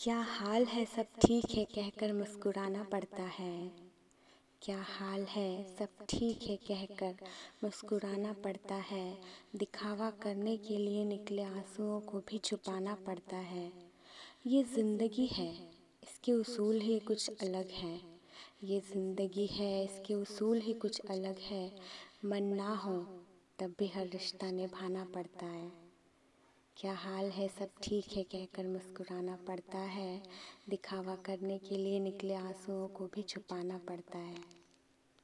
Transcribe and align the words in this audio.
क्या 0.00 0.20
हाल 0.20 0.64
है 0.64 0.84
सब 0.84 1.06
ठीक 1.26 1.44
है 1.50 1.64
कहकर 1.64 2.12
मुस्कुराना 2.12 2.82
पड़ता 2.82 3.22
है? 3.22 3.70
क्या 4.62 4.76
हाल 4.80 5.24
है 5.24 5.76
सब 5.78 5.88
ठीक 6.10 6.42
है 6.42 6.56
कहकर 6.56 7.14
मुस्कुराना 7.64 8.32
पड़ता 8.32 8.74
है? 8.74 9.18
दिखावा 9.56 10.10
करने 10.10 10.56
के 10.56 10.76
लिए 10.76 11.04
निकले 11.04 11.42
आंसुओं 11.42 12.00
को 12.00 12.18
भी 12.18 12.38
छुपाना 12.38 12.94
पड़ता 13.06 13.36
है। 13.36 13.72
ये 14.46 14.62
ज़िंदगी 14.62 15.26
है, 15.26 15.52
इसके 16.02 16.32
उसूल 16.32 16.80
ही 16.80 16.98
कुछ 16.98 17.30
अलग 17.42 17.70
हैं। 17.70 18.20
ये 18.64 18.80
ज़िंदगी 18.80 19.46
है, 19.46 19.84
इसके 19.84 20.14
उसूल 20.14 20.58
ही 20.58 20.74
कुछ 20.74 21.00
अलग 21.00 21.38
है। 21.38 21.72
मन 22.24 22.42
ना 22.42 22.74
हो, 22.74 22.96
तब 23.58 23.74
भी 23.78 23.88
हर 23.88 24.06
रिश्ता 24.06 24.50
निभाना 24.50 25.04
पड़ता 25.04 25.46
है। 25.46 25.87
क्या 26.78 26.92
हाल 26.92 27.30
है? 27.30 27.48
सब 27.48 27.70
ठीक 27.82 28.04
है? 28.16 28.22
कहकर 28.22 28.66
मुस्कुराना 28.66 29.36
पड़ता 29.48 29.78
है। 29.78 30.22
दिखावा 30.68 31.14
करने 31.14 31.58
के 31.58 31.76
लिए 31.76 32.00
निकले 32.00 32.34
आंसुओं 32.34 32.86
को 32.88 33.06
भी 33.06 33.22
छुपाना 33.22 33.78
पड़ता 33.78 34.18
है। 34.18 34.57